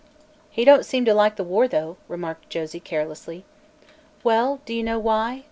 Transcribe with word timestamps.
"He 0.49 0.65
don't 0.65 0.83
seem 0.83 1.05
to 1.05 1.13
like 1.13 1.35
the 1.35 1.43
war, 1.43 1.67
though," 1.67 1.95
remarked 2.07 2.49
Josie 2.49 2.79
carelessly. 2.79 3.45
"Well, 4.23 4.59
do 4.65 4.73
you 4.73 4.81
know 4.81 4.97
why? 4.97 5.39